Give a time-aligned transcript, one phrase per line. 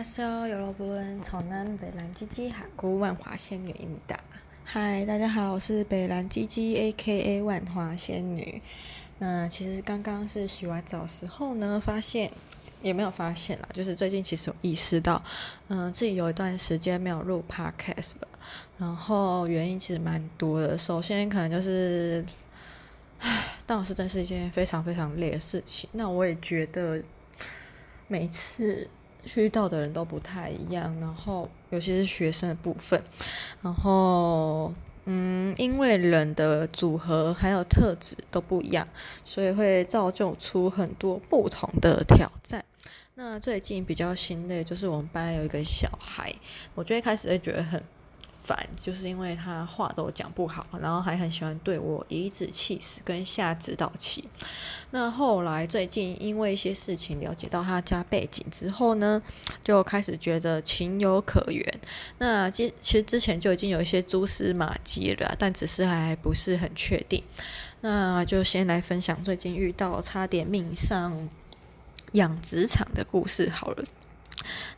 [0.00, 4.18] 안녕하세요，여러분，从南北兰鸡鸡哈姑万华仙女应答。
[4.64, 8.62] 嗨，大家好，我是北兰鸡鸡 A.K.A 万华仙女。
[9.18, 12.32] 那其实刚刚是洗完澡时候呢，发现
[12.80, 15.22] 也没有发现啦，就是最近其实有意识到，
[15.68, 18.28] 嗯、呃，自己有一段时间没有录 Podcast 了。
[18.78, 22.24] 然后原因其实蛮多的，首先可能就是，
[23.18, 25.90] 唉，当老师真是一件非常非常累的事情。
[25.92, 27.02] 那我也觉得。
[28.08, 28.88] 每次
[29.35, 33.01] 遇到的人都不太一样，然后尤其是学生的部分，
[33.61, 34.73] 然后
[35.05, 38.87] 嗯，因为人的组合还有特质都不一样，
[39.23, 42.63] 所以会造就出很多不同的挑战。
[43.15, 46.33] 那最近比较心累，就是我们班有一个小孩，
[46.75, 47.81] 我最开始会觉得很。
[48.41, 54.27] 烦，就是因为他话都讲不好，然后还很喜欢对我颐指气使跟下指导棋。
[54.89, 59.21] 那后来最近因为一些事情了解到他家背景之后呢，
[59.63, 61.65] 就开始觉得情有可原。
[62.17, 67.23] 那其其实之前就已经有一些蛛丝马迹了，但只是还不是很确定。
[67.81, 71.29] 那就先来分享最近遇到差点命上
[72.11, 73.85] 养殖场的故事好了。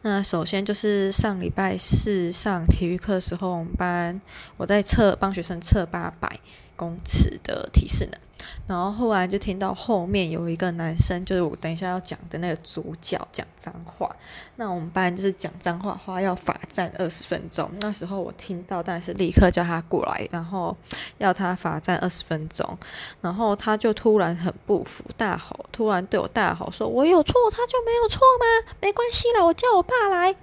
[0.01, 4.21] 那首先就是上礼拜四上体育课的时候，我们班
[4.57, 6.39] 我在测帮学生测八百
[6.75, 8.22] 公尺的体适能。
[8.67, 14.13] 然后后来就听到后面有一个男生，就是我等一下要讲的那个主角讲脏话。
[14.55, 17.69] 那我们班就是讲脏话话要罚站二十分钟。
[17.79, 20.75] 那时候我听到，但是立刻叫他过来，然后
[21.17, 22.77] 要他罚站二十分钟。
[23.21, 28.73] 然后他就突然很不服，大吼，突然对我大吼说：“我有错，他就没有错吗？
[28.79, 30.35] 没关系啦，我叫我爸来。”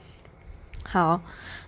[0.91, 1.21] 好。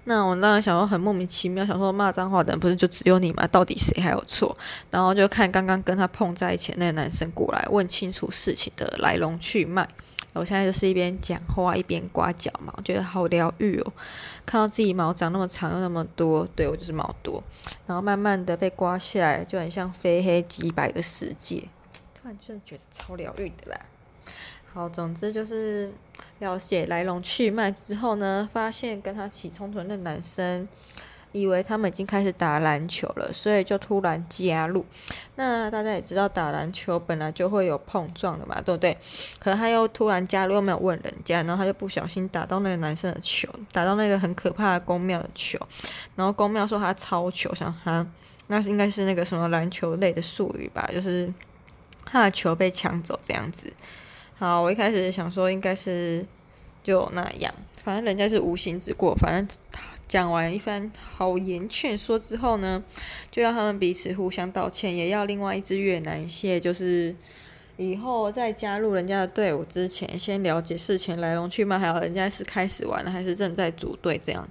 [0.04, 3.46] 那我当然想说很莫名其妙，想说骂脏话的人不是就只有你吗？
[3.46, 4.56] 到底谁还有错？
[4.90, 9.88] 然后就看刚刚跟他碰在一起的那个男生过来问清楚事情的来龙去脉。
[10.32, 13.92] 我现在就是一边讲话一边刮脚毛，觉得好疗愈哦。
[14.44, 17.40] 看到自己毛长那么长又那么多，对，我就是毛多，
[17.86, 21.68] 然后慢慢的被刮下来，就很像非黑即白的世界，
[22.12, 23.80] 突然就觉得超疗愈的啦。
[24.74, 25.92] 好，总之就是
[26.38, 30.66] 了解来龙去脉之后呢，发现跟他起冲突的那男生，
[31.32, 34.84] 以为他们已经开始打篮球了，所以就突然加入。
[35.36, 38.96] 那大家也知道，打篮球本来就会有碰撞的嘛，对不对？
[39.38, 45.58] 可是他又突然加入，又没有问人家，然后他就不小心打到那个男生的球，打到那个很可怕的宫庙的球。
[46.16, 48.06] 然后宫庙说他抄球，想他
[48.46, 51.30] 那是应该是那个什么篮球类的术语吧，就是
[52.06, 53.70] 他的球被抢走这样子。
[54.42, 56.26] 好，我一开始想说应该是
[56.82, 57.54] 就那样，
[57.84, 59.14] 反正人家是无心之过。
[59.14, 59.56] 反正
[60.08, 62.82] 讲完一番好言劝说之后呢，
[63.30, 67.14] 就要他们彼此互相道歉，也要另外一只越南蟹，就是
[67.76, 74.46] 以后在加入人家的队伍之前，先了解事情来龙去脉，还有人家是开始玩了还是正在组队这样。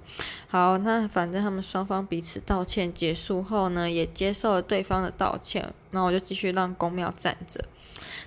[0.48, 7.64] 好，那反正他们双方彼此道歉结束后呢，也接受了对方的道歉，那我就继续让宫庙站着。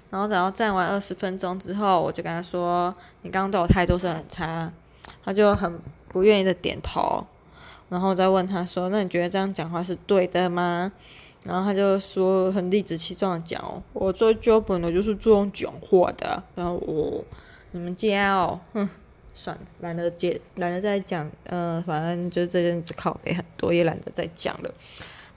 [0.10, 4.72] 然后等到站完二十分钟之后，我就跟他说：“你刚刚对我态度是很差。”
[5.26, 7.26] 他就很不愿意的点头。
[7.90, 10.92] 然后再问他说：“那你觉得这样讲话是对的吗？”
[11.46, 17.24] 然后他就说很理直气壮的讲哦：“我做 job 本的就是这样讲话的。”然后我
[17.72, 18.90] 你们家哦，哼，
[19.34, 21.26] 算了，懒得接，懒得再讲。
[21.46, 24.74] 嗯、呃，反正就这阵子靠北很多，也懒得再讲了。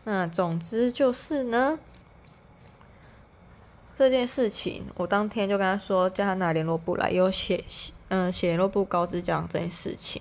[0.04, 1.78] 那总之就是呢。
[3.96, 7.64] 这件事情，我当天就跟他说，叫他拿联络簿来，有写，
[8.08, 10.20] 嗯，写联络簿告知家长这件事情。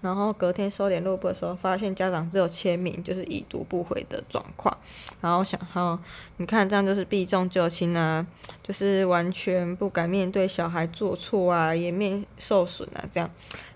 [0.00, 4.76] 然后隔天收联络簿的时候，发现家长只有签名，就是已读不回的状况。
[5.20, 5.98] 然后想，哈，
[6.36, 8.24] 你看这样就是避重就轻啊，
[8.62, 13.28] 就是完全不敢面对小孩做错啊，颜面受损啊，这样。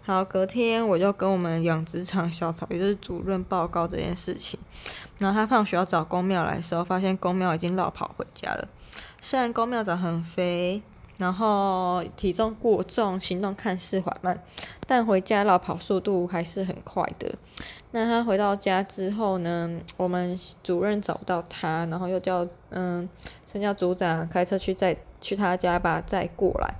[0.02, 4.58] 好，隔天我就跟我们养殖场小桃，也就是主任报告这件事情。
[5.18, 8.68] 然后他放学要找公庙来的时候，发现公庙已经落跑回家了。
[9.20, 10.80] 虽然公庙长很肥，
[11.18, 14.42] 然后体重过重，行动看似缓慢，
[14.86, 17.30] 但回家老跑速度还是很快的。
[17.90, 23.08] 那他回到家之后呢，我们主任找不到他，然后又叫嗯，
[23.44, 26.74] 先叫组长开车去载去他家吧，再过来。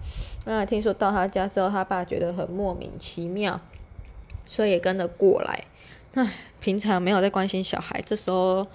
[0.45, 3.61] 那听说到他家之后，他爸觉得很莫名其妙，
[4.47, 5.65] 所以也跟着过来。
[6.15, 8.67] 唉，平常没有在关心小孩，这时候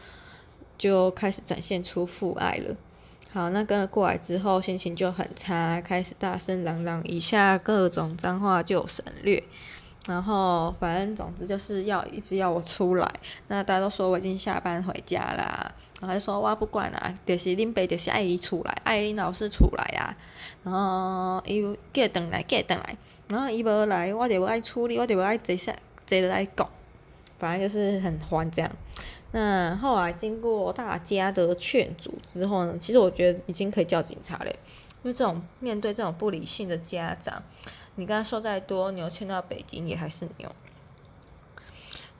[0.77, 2.75] 就开始展现出父爱了。
[3.33, 9.43] 好，那跟了过来之后，心情就很差，开始大声嚷嚷，一下各种脏话就省略。
[10.05, 13.11] 然后反正总之就是要一直要我出来。
[13.47, 20.15] 那大家都说我已经下班回家啦，然后就说我不管啦，就是恁爸就是爱伊出来，爱恁老师出来啊。
[20.63, 22.95] 然后伊给等来给等来，
[23.29, 25.75] 然后伊无来，我得要爱处理，我得要爱坐下
[26.05, 26.69] 坐着来讲，
[27.39, 28.71] 反正就是很烦这样。
[29.35, 34.55] 那后来经过大家的劝阻之后呢，其实我觉得已经可以叫警察了，因
[35.03, 37.41] 为这种面对这种不理性的家长，
[37.95, 40.51] 你跟他说再多，牛牵到北京也还是牛。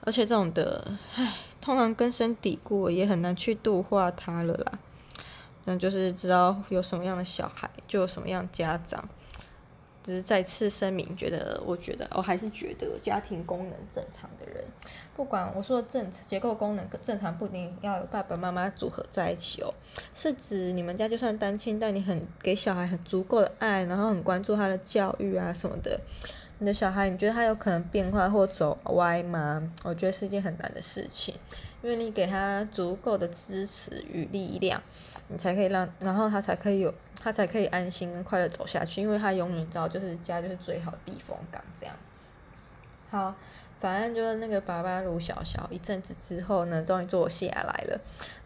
[0.01, 4.79] 而且这种的，唉，通常根深蒂固，也很难去度化他了啦。
[5.65, 9.07] 那就是知道有什么样的小孩，就有什么样家长。
[10.03, 14.61] 只是再次声明，觉得我觉得我还是觉得家庭功能正常的人，
[15.15, 19.73] 不管我说的正结构功能正常，不一定要有爸爸妈妈组合在一起哦。
[20.13, 25.97] 是指你们家就算单亲，但你很给小孩很足够的爱，然后很关注他的教育啊什么的。
[26.59, 29.71] 你的小孩，你觉得他有可能变坏或走歪吗？
[29.83, 31.33] 我觉得是一件很难的事情，
[31.81, 34.81] 因为你给他足够的支持与力量，
[35.29, 36.93] 你才可以让，然后他才可以有。
[37.23, 41.61] 他才可以安心跟快乐走下去，因为他永远知道，就是家就是最好的避风港。
[41.79, 41.95] 这样，
[43.09, 43.33] 好，
[43.79, 47.99] 反正就是那个爸爸卢小小一阵子之后呢，终于坐下来了。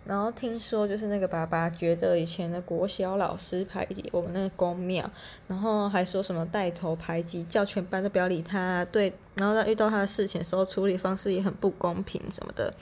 [0.05, 5.03] 然后听说就是那个爸爸觉得以前的国小老师排挤我们那个宫庙，
[5.47, 8.85] 然后还说什么带头排挤，叫全班都不要理他。
[8.85, 12.73] 对，然后他遇到他的事情的时候，处理方式也很不公平什么的。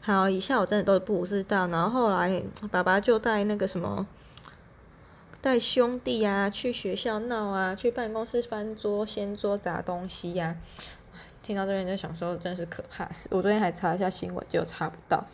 [0.00, 1.66] 好，以下我真的都不知道。
[1.66, 4.06] 然后后来爸爸就带那个什么。
[5.42, 10.54] 带兄弟啊去学校闹啊，去办公室翻桌掀桌砸东西呀、
[11.42, 13.08] 听到这边就想说，真是可怕。
[13.30, 15.24] 我昨天还查一下新闻，就查不到。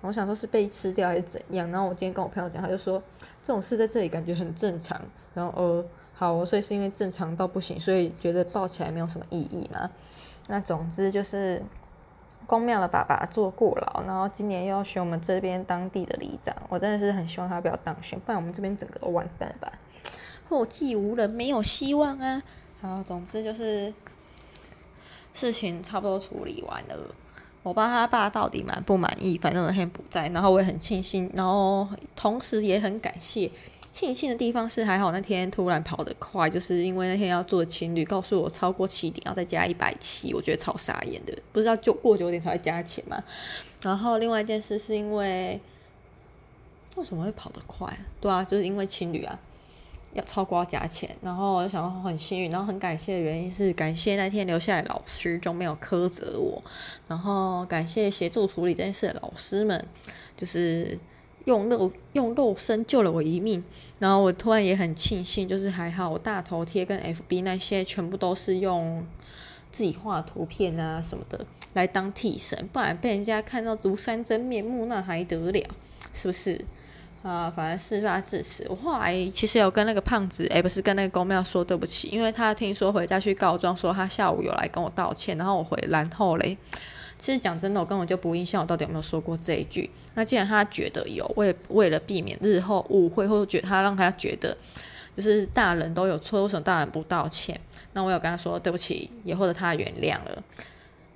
[0.00, 1.70] 我想说是被吃掉还是怎样？
[1.70, 3.00] 然后我今天跟我朋友讲，他就说
[3.42, 5.00] 这种事在这里感觉很正常。
[5.34, 5.84] 然后呃，
[6.14, 9.88] 好，所以是因为正常到不行，所以觉得报起来没有什么意义嘛。
[10.48, 11.62] 那总之就是。
[12.46, 19.72] 宫庙的爸爸坐过牢，然后今年又要选我们这边当地的里长，我真的是很希望他不要当选，不然我们这边整个都完蛋吧，
[20.48, 22.42] 后继无人，没有希望啊。
[22.80, 23.92] 好，总之就是
[25.32, 27.14] 事情差不多处理完了，
[27.62, 29.38] 我爸他爸到底满不满意？
[29.38, 33.50] 反正那天不在，然后我也很庆幸，然后同时也很感谢。
[33.94, 43.22] 庆幸的地方是还好那天突然跑得快，就是因为那天要做情侣，告诉我超过七点要再加一百七，我觉得超傻眼的，不知道就过九点才会加钱嘛。
[43.82, 45.60] 然后另外一件事是因为
[46.96, 47.88] 为什么会跑得快？
[48.20, 49.38] 对啊，就是因为情侣啊
[50.12, 56.60] 要超过要加钱，然后我就想到很幸运，然后很感谢的原因是感谢那天留下来老师就没有苛责我，
[57.06, 59.86] 然后感谢协助处理这件事的老师们，
[60.36, 60.98] 就是。
[61.44, 63.62] 用肉用肉身救了我一命，
[63.98, 69.06] 然后我突然也很庆幸，就是还好我大头贴跟 FB 那些全部都是用
[69.70, 71.44] 自己画图片啊什么的
[71.74, 75.68] 来当替身，不然被人家看到庐山真面目那还得了，
[76.12, 76.64] 是不是？
[77.22, 86.56] 啊，反正事发至此，我后来其实有跟那个胖子，诶，不是跟那个公庙说对不起，因为他听说回家去告状，说他下午有来跟我道歉，然后我回，然后嘞。
[87.24, 89.88] 其实讲真的，我根本就不印象我到底有没有说过这一句。
[90.12, 94.54] 那既然他觉得有，为为了避免日后误会，或者觉他让他觉得
[95.16, 97.58] 就是大人都有错，为什么大人不道歉？
[97.94, 100.42] 那我有跟他说对不起，也获得他的原谅了。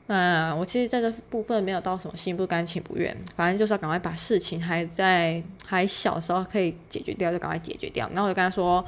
[0.07, 8.09] 那我其实在这部分没有到什么心不甘情不愿，反正就是要赶快把事情还在还小的时候可以解决掉，就赶快解决掉。
[8.15, 8.83] 然后我就跟他说，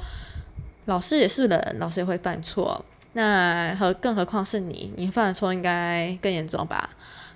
[0.85, 2.83] 老师也是人，老师也会犯错。
[3.13, 6.89] 那何更何况是你，你犯的错应该更严重吧？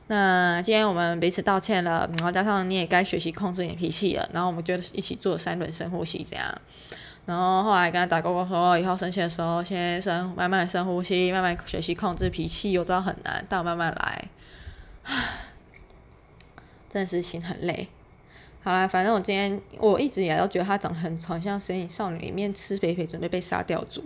[0.08, 6.46] 那今天我们彼此道歉了，然后加上你也该学习控制你的脾气了，然后我们就一起做三轮深呼吸，这样。
[7.26, 12.78] 然后后来跟他打勾勾说，以后生气的时候先深慢慢深呼吸，慢慢学习控制脾气。
[12.78, 14.26] 我知道很难，但我慢慢来。
[15.04, 15.14] 唉，
[16.88, 17.88] 真的是心很累。
[18.64, 24.04] 好啦，反正我今天我一直以来都觉得他长得很丑，像《神隐少女》里面吃肥肥准备被杀掉的猪。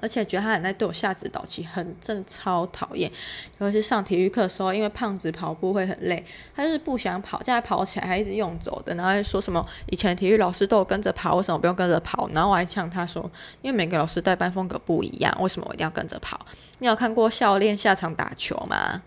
[0.00, 3.10] 而且觉得他很爱对我下指导其实，很正，超讨厌。
[3.58, 6.24] 尤其上体育课的时候，因为胖子跑步会很累，
[6.54, 12.28] 他就是不想跑，现在跑起来还一直用走的，然后还说什么以前体育老师都有跟着跑，为什么不用跟着跑？
[12.32, 13.22] 然后我还呛他说，
[13.62, 16.38] 因为每个老师带班风格不一样，为什么我一定要跟着跑？
[16.78, 19.02] 你有看过教练下场打球吗？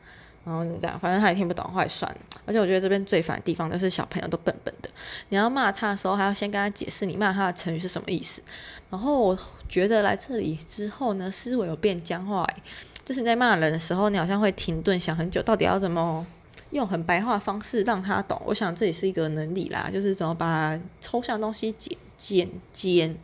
[0.49, 2.17] 然后就这样，反正他也听不懂，话也算了。
[2.43, 4.89] 而且我觉得这边最烦的地方就是小朋友都笨笨的，
[5.29, 8.41] 你要骂他的时候还要先跟他解释，你骂他的成语是什么意思。
[8.89, 9.37] 然后我
[9.67, 12.43] 觉得来这里之后呢，思维有变僵化，
[13.05, 16.25] 就是你在骂人的时候，你好像会停顿想很久，到底要怎么
[16.71, 18.41] 用很白话的方式让他懂。
[18.45, 23.15] 我想这也是一个能力啦，就是怎么把抽象东西简简简。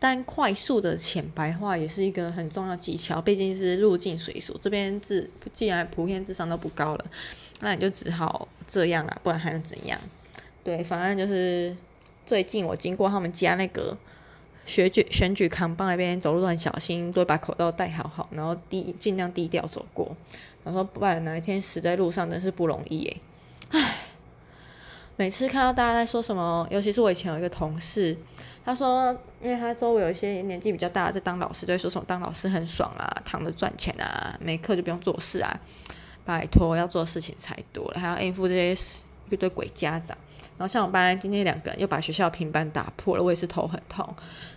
[0.00, 4.56] 但快速的浅白话也是一个很重要技巧，毕竟是入境随俗。
[4.58, 7.04] 这边智既然普遍智商都不高了，
[7.60, 10.00] 那你就只好这样了，不然还能怎样？
[10.64, 11.76] 对，反正就是
[12.26, 13.96] 最近我经过他们家那个
[14.64, 20.16] 选举选举扛棒那边走路很小心，都会把口罩戴好好，然后低尽量低调走过。
[20.64, 23.16] 然后不然哪一天死在路上真是不容易哎。
[23.70, 23.96] 唉，
[25.20, 28.16] 每次看到大家在说什么，尤其是我以前有一个同事，
[28.64, 35.60] 他说，因为他周围有一些年纪比较大的在当老师，就会说什么当老师很爽啊，躺着赚钱啊，没课就不用做事啊。
[36.24, 38.96] 拜托，要做事情才多了，还要应付这些
[39.28, 40.16] 一堆鬼家长。
[40.56, 44.08] 然后像我班今天两个人又把学校平板打破了，我也是头很痛。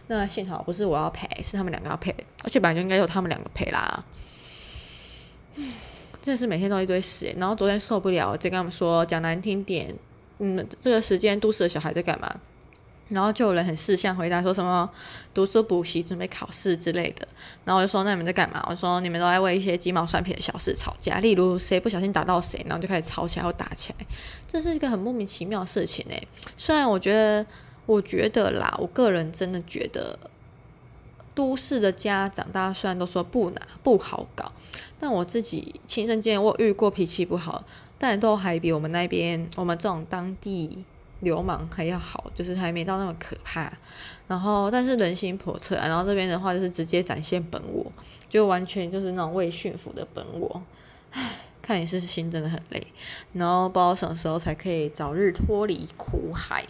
[0.08, 4.05] 那幸好不是我要赔，是他们两个要赔，而且本来就应该由他们两个赔啦。
[6.24, 7.36] 真的是每天都一堆事。
[7.38, 9.93] 然后昨天受不了，就跟他们说，讲难听点，
[10.45, 12.29] 嗯，这个时间都市的小孩在干嘛？
[13.07, 14.89] 然后就有人很识相回答说什么
[15.33, 17.25] 读书补习准备考试之类的，
[17.63, 18.65] 然后我就说那你们在干嘛？
[18.69, 24.05] 我说你们都在为一些鸡毛蒜皮的小事吵架，例如谁不小心打到谁，然后就开始吵起来或打起来，
[24.47, 26.27] 这是一个很莫名其妙的事情诶。
[26.57, 27.45] 虽然我觉得，
[27.85, 30.17] 我觉得啦，我个人真的觉得，
[31.35, 34.51] 都市的家长大家虽然都说不难不好搞，
[35.00, 37.63] 但我自己亲身经验，我遇过脾气不好，
[38.03, 40.83] 但都还比我们那边我们这种当地。
[41.22, 43.72] 流氓还要好，就是还没到那么可怕。
[44.27, 45.74] 然后，但是人心叵测。
[45.77, 47.89] 然后这边的话，就是直接展现本我，
[48.27, 50.62] 就完全就是那种未驯服的本我。
[51.12, 52.88] 唉， 看你是心真的很累。
[53.31, 56.65] 然后不知道什么时候才可以早日脱离苦海。